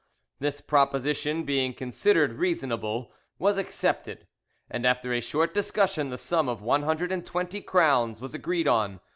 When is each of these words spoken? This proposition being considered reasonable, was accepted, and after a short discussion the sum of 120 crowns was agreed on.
This 0.39 0.61
proposition 0.61 1.43
being 1.43 1.75
considered 1.75 2.33
reasonable, 2.33 3.11
was 3.37 3.59
accepted, 3.59 4.25
and 4.67 4.83
after 4.83 5.13
a 5.13 5.21
short 5.21 5.53
discussion 5.53 6.09
the 6.09 6.17
sum 6.17 6.49
of 6.49 6.59
120 6.63 7.61
crowns 7.61 8.19
was 8.19 8.33
agreed 8.33 8.67
on. 8.67 8.99